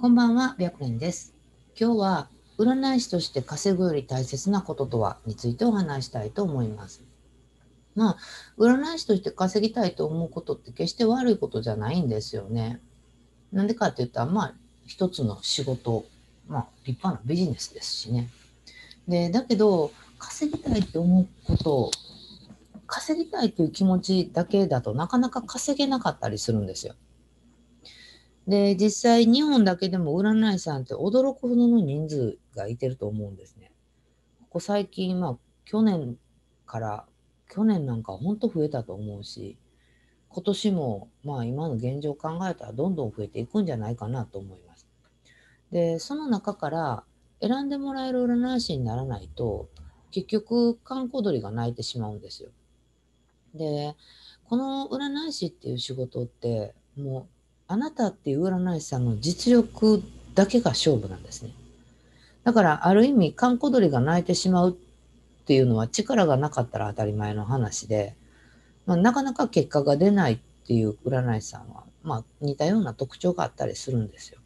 [0.00, 1.34] こんばんは、白蓮です。
[1.78, 7.04] 今日は占い師として稼ぐより大切なこととはについてお話したいと思います。
[7.94, 8.16] まあ、
[8.56, 12.80] 占い師として稼ぎたいと思うことって決して悪いことじゃないんですよね。
[13.52, 14.54] なんでかって言ったら、まあ、
[14.86, 16.06] 一つの仕事、
[16.48, 18.30] まあ、立派なビジネスですしね。
[19.06, 21.90] で、だけど、稼ぎたいって思うこと、
[22.86, 26.94] 稼ぎたいという気持ちだけだとなかなか稼げなかったりするんですよ。
[28.50, 33.70] で、実際日本だけでも占い師さんって驚くほどの人数がいてると思うんですね。
[34.40, 36.18] ここ最近、まあ去年
[36.66, 37.06] から、
[37.48, 39.56] 去年なんか本当増えたと思うし、
[40.30, 44.84] 今年もまあ今の現状を考えたらどんどん増えていくんじゃないかなと思います。
[45.70, 47.04] で、その中から
[47.40, 49.68] 選んでもらえる占い師にならないと、
[50.10, 52.50] 結局観光鳥が鳴いてしまうんですよ。
[53.54, 53.94] で、
[54.48, 57.39] この占い師っていう仕事ってもう
[57.72, 60.02] あなたっていう占い師さんの実力
[60.34, 61.52] だけが勝負なんですね。
[62.42, 68.16] だからある意味、観光鳥が鳴いてしまうっていうのは力がなかったら当たり前の話で、
[68.86, 74.40] まあ、なかなか結果が出ないっていう占い師さんは、まあ、似たような特徴があったりするんですよ。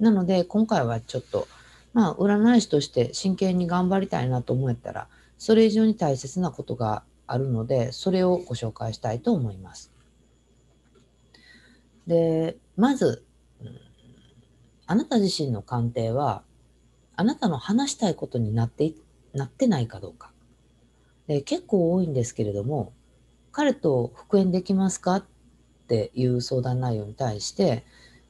[0.00, 1.46] なので今回はちょっと、
[1.92, 5.06] まあ、占い師として真剣に頑張りたいなと思ったら、
[5.38, 9.92] それ以上に大切なことがあるので、それをご紹介したいと思います。
[12.06, 13.24] で、まず、
[14.86, 16.44] あなた自身の鑑定は、
[17.16, 18.92] あなたの話したいことになって
[19.32, 20.32] なってないかどうか。
[21.26, 22.92] で結構多いんですけれども、
[23.52, 25.24] 彼と復縁できますかっ
[25.88, 27.84] ていう相談内容に対して、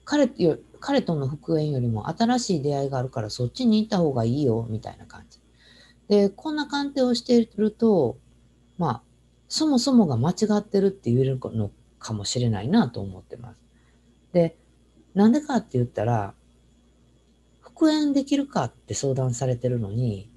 [0.04, 5.40] 彼よ彼との復縁よりも新しい出会いがあるからそっちに行った方がいいよみたいな感じ。
[6.08, 8.16] で、こんな鑑定をしていると、
[8.78, 9.02] まあ、
[9.48, 13.65] そもそもが間違ってるって言えるのかもしれないなと思ってます。
[14.32, 14.56] で、
[15.14, 16.34] なんでかって言ったら、
[17.60, 20.30] 復縁できるかって相談されてるのに、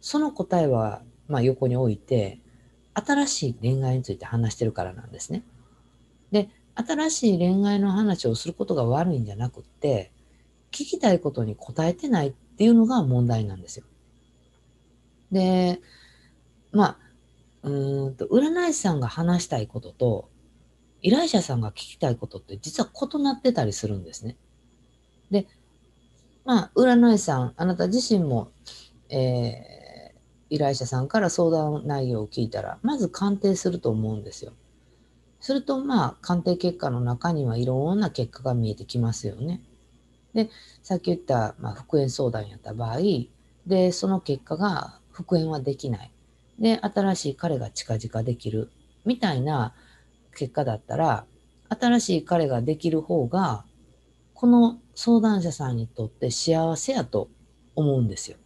[0.00, 2.40] その答えは、まあ、横に置いて、
[2.94, 5.44] 新しい恋愛について話してるからなんですね。
[6.30, 10.12] で、新しい恋愛の話をすることが悪いんじゃなくって、
[10.70, 13.84] 聞きたいことに答えてないっていうのが問題なんですよ。
[15.32, 15.80] で、
[16.72, 16.98] ま
[17.64, 20.28] あ、うんと、占い師さんが話したいことと、
[21.02, 24.36] 依頼者さんが聞きたいことって実は異なってたりするんですね。
[25.30, 25.46] で、
[26.44, 28.50] まあ、占い師さん、あなた自身も、
[29.08, 29.80] えー
[30.50, 34.52] 依頼者さんから相談内容を聞いたら、まず鑑定すると思うんですよ。
[35.38, 39.62] すると、まあ、鑑定結果の中にはいろんな結果が見えてきますよね。
[40.34, 40.50] で、
[40.82, 42.98] さっき言った、まあ、復縁相談やった場合、
[43.66, 46.10] で、その結果が復縁はできない。
[46.58, 48.70] で、新しい彼が近々できる。
[49.04, 49.72] みたいな
[50.34, 51.24] 結果だったら、
[51.68, 53.64] 新しい彼ができる方が、
[54.34, 57.28] この相談者さんにとって幸せやと
[57.74, 58.36] 思うんですよ。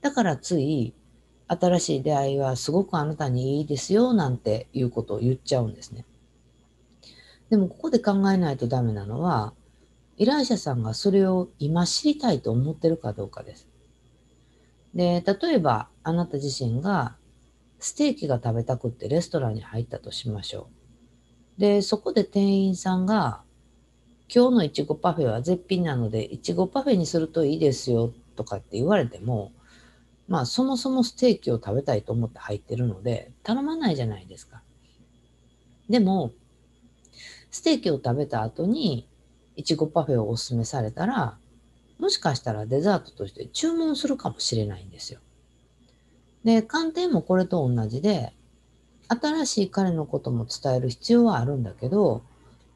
[0.00, 0.94] だからつい、
[1.48, 6.04] 新しい出会いはすごくあなたにいいですよなんていうことを言っちゃうんですね。
[7.50, 9.52] でもここで考えないとダメなのは、
[10.18, 13.68] 依頼者さんがそれを今知りたいと思ってるかどうかです。
[14.94, 17.16] で、例えばあなた自身が
[17.78, 20.75] ステーキが食べたくってレストランに入ったとしましょう。
[21.58, 23.42] で、そこで店員さんが、
[24.34, 29.52] 今日のいちごパフェは絶品なので、いちごパフェにするといいですよとかって言われても、
[30.28, 34.62] まあそもそもステーキを食べたいと思って入ってるので、頼まないじゃないですか。
[35.88, 36.32] でも、
[37.50, 39.08] ステーキを食べた後に、
[39.54, 41.38] いちごパフェをおすすめされたら、
[41.98, 45.20] もしかしたらデザートとして注文するかもしれないんですよ。
[46.44, 48.34] で、鑑定もこれと同じで、
[49.08, 52.22] 新しい彼のことも伝える必要はあるんだけど、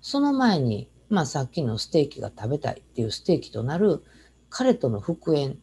[0.01, 4.03] その前に、まあさっきのステーキが食べたいっていうステーキとなる
[4.49, 5.55] 彼との復縁っ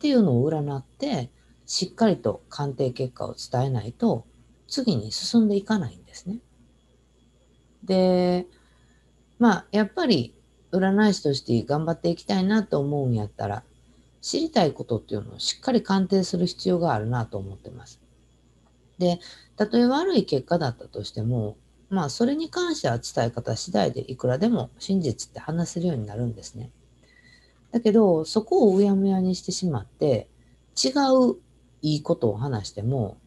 [0.00, 1.30] ていうのを占って、
[1.64, 4.26] しっかりと鑑定結果を伝えないと、
[4.68, 6.38] 次に進んでいかないんですね。
[7.84, 8.46] で、
[9.38, 10.34] まあやっぱり
[10.72, 13.62] 占い師として頑張っていきたいなと思うんやったら、
[14.20, 18.00] 知りたいことっていうのをしっかり鑑定する必要があるなと思ってます。
[18.98, 19.20] で、
[19.56, 21.56] たとえ悪い結果だったとしても、
[21.88, 26.70] まあそれに関しては伝え方次第でいくらでも真実って話せるようになるんですね。
[27.72, 30.28] だけど、そこをうやむやにしてしまって、
[30.82, 30.90] 違
[31.30, 31.36] う
[31.82, 33.18] いいことを話しても、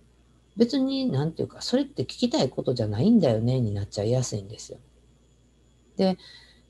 [0.57, 4.79] 別になんていうか、それって聞きたいことじゃないんだよねになっちゃいやすいんですよ。
[5.95, 6.17] で、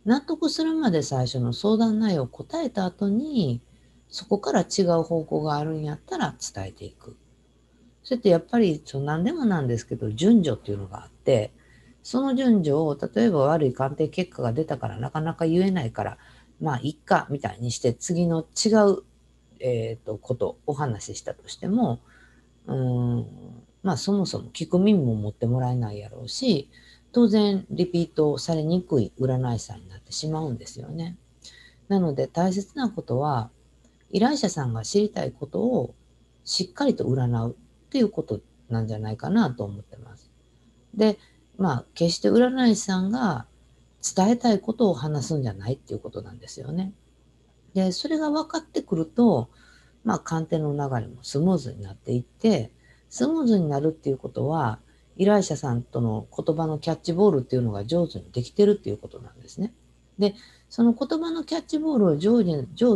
[0.05, 3.61] 納得するまで最初の相談内容を答えた後に、
[4.09, 7.15] そこから違う方向があるんやったら伝えていく。
[8.03, 11.51] それってやっぱりそう何でもなんですけど、順序っていうのがあって、
[12.01, 16.17] その順序を例えば悪い鑑定結果が出たからなかなか言えないから
[16.61, 19.03] まあ、いっか、みたいにして、次の違う、
[19.59, 22.01] えっ、ー、と、こと、お話ししたとしても、
[22.67, 23.27] うん、
[23.81, 26.69] まあ、そもそも聞く耳も持ってもらえないやろうし、
[27.11, 31.17] 当然、リピートされにくい占い師さんになってしまうんですよね。
[31.87, 33.49] なので、大切なことは、
[34.11, 35.95] 依頼者さんが知りたいことを
[36.43, 37.55] しっかりと占う
[37.89, 38.39] っていうこと
[38.69, 40.29] なんじゃないかなと思ってます。
[40.93, 41.17] で、
[41.57, 43.47] まあ、決して占い師さんが
[44.15, 46.93] 伝えたいことを話すんじゃないっていうことなんですよね。
[47.73, 49.49] で、それが分かってくると、
[50.03, 52.71] まあ、鑑定の流れもスムーズになっていって、
[53.09, 54.79] スムーズになるっていうことは、
[55.17, 59.73] 依頼者さんとの言葉のキャッチボールっていうのが上手にできてるっていうことなんですね。
[60.19, 60.35] で、
[60.69, 62.43] その言葉のキャッチボールを上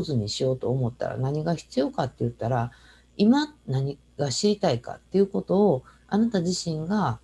[0.03, 2.71] 手にしようと思ったら何が必要かって言ったら、
[3.17, 7.19] 今何が知りたいかっていうことをあなた自身が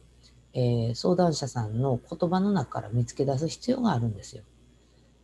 [0.54, 4.44] えー、相談者さんの言葉の中から見つけ出す必要があるんですよ。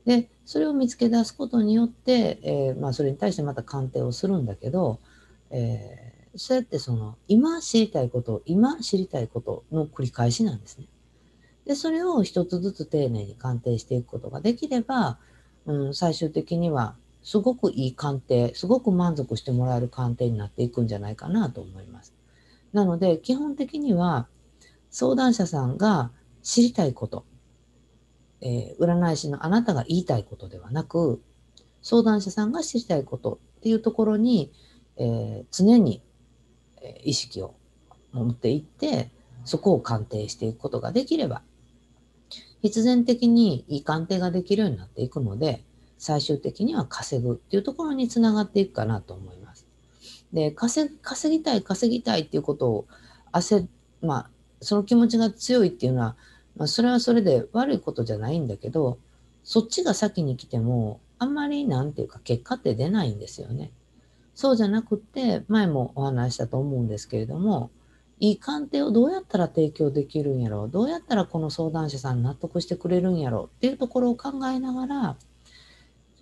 [0.06, 5.00] で、それを見つけ出すことによって、えー、まあ、それに対してまた鑑定をするんだけど、
[5.50, 10.86] えー、そうやってその、今知りたいこと、今知りたいことの繰り返しなんですね。
[11.66, 15.18] で、それを一つずつ丁寧に鑑定していくことができれば、
[15.66, 16.96] うん、最終的には
[17.26, 22.14] すごくいい鑑定、すごく満足してもらえる鑑定になっていくんじゃないかなと思います。
[22.72, 24.28] なので、基本的には、
[24.92, 26.12] 相談者さんが
[26.44, 27.26] 知りたいこと、
[28.42, 31.20] えー、占い師のあなたが言いたいことではなく、
[31.82, 34.52] 相談者さんが知りたいことっていうところに、
[34.98, 36.04] えー、常に
[37.04, 37.56] 意識を
[38.12, 39.10] 持っていって、
[39.46, 41.42] そこを鑑定していくことができれば、
[42.62, 45.66] 必然的にいい鑑定ができるようになっていくので、
[46.06, 49.66] 最終的には稼ぐっていうところにつながっていくかなと思います。
[50.32, 50.88] で、稼
[51.32, 52.88] ぎたい、稼ぎたいっていうことを
[53.32, 53.66] 焦、
[54.04, 54.30] まあ、
[54.62, 56.16] その気持ちが強いっていうのは、
[56.58, 59.00] まあ、それはそれで悪いことじゃないんだけど、
[59.44, 63.72] そっちが先に来ても、あんまりなんていうか結果って出ないんですよね。
[64.36, 67.72] そうじゃなくって、前もお話したと思うんですけれども、
[68.20, 75.18] いい鑑定をどうやったら提供できるんやろう、どうやったらこの相談者さん納得してくれるんやろうっていうところを考えながら、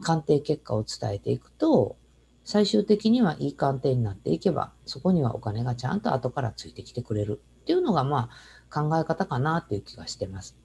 [0.04, 1.96] 鑑定結果を伝えていくと、
[2.44, 8.30] 最終的にはいい鑑定になっていけば、そこにはお金がちゃんと後からついてきてくれるっていうのがま
[8.70, 10.58] あ考え方かなっていう気がしてます。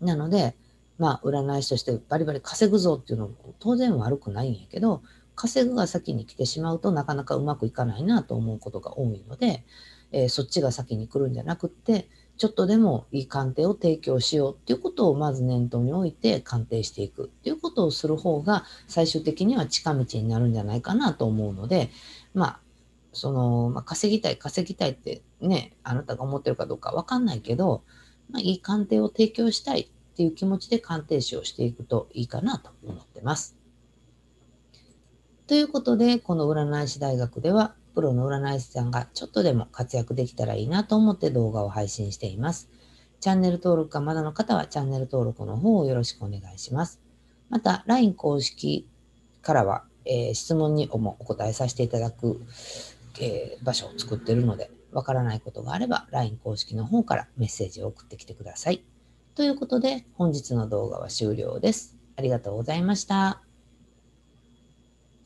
[0.00, 0.56] なので、
[0.98, 5.02] まあ占い師としてバリバリ稼ぐぞっていうのも当然悪くないんやけど、
[5.34, 9.64] 稼ぐが先に来てしまうとなかなかうまくいかないなと思うことが多いので、
[10.12, 12.08] えー、そっちが先に来るんじゃなくって、
[12.40, 21.90] ちょっとでもいい鑑定を提供しようっていうことをまず念頭に置いて鑑定していくっていうことをする方が最終的には近道になるんじゃないかなと思うので、
[22.32, 22.60] まあ、
[23.12, 27.82] その、まあ、稼ぎたい、稼ぎたいってね、あなたが思ってるかどうかわかんないけど、
[28.30, 33.54] まあ、いい鑑定を提供したいっていう気持ちで鑑定士をしていくといいかなと思ってます。
[35.46, 42.68] ということで、この占い師大学では、プロの占い師さんがちょっとでも活躍できたらいいなと思って動画を配信しています。
[43.20, 47.00] チャンネル登録がまだの方はチャンネル登録の方をよろしくお願いします。
[47.50, 48.88] また、LINE 公式
[49.42, 52.40] からは、えー、質問にもお答えさせていただく
[53.20, 58.84] えー、場所を作ってるので、わからないことがあれば LINE 公式の方からメッセージを送ってきてください。
[59.34, 61.96] ということで、本日の動画は終了です。
[62.16, 63.49] ありがとうございました。